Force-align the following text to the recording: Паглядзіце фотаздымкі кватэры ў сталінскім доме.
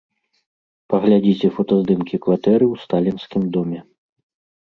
Паглядзіце 0.93 1.47
фотаздымкі 1.57 2.15
кватэры 2.23 2.65
ў 2.73 2.87
сталінскім 2.87 3.43
доме. 3.59 3.79